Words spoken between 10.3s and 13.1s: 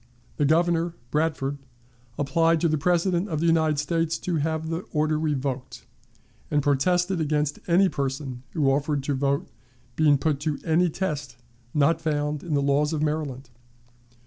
to any test not found in the laws of